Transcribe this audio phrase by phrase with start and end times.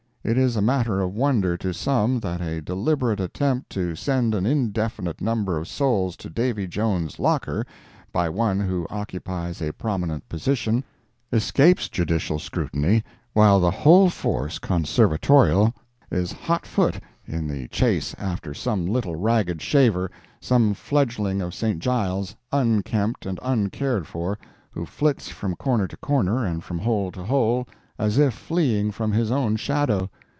[0.23, 4.45] It is a matter of wonder to some that a deliberate attempt to send an
[4.45, 7.65] indefinite number of souls to Davy Jones' locker,
[8.13, 10.83] by one who occupies a prominent position,
[11.33, 13.03] escapes Judicial scrutiny,
[13.33, 15.73] while the whole force conservatorial
[16.11, 21.79] is hot foot in the chase after some little ragged shaver, some fledgling of St.
[21.79, 24.37] Giles, unkempt and uncared for,
[24.69, 27.67] who flits from corner to corner, and from hole to hole,
[27.99, 30.09] as if fleeing from his own shadow.